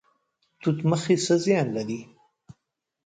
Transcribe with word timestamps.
توت 0.61 0.77
مخي 0.89 1.15
څه 1.25 1.33
زیان 1.45 1.67
لري؟ 1.75 1.99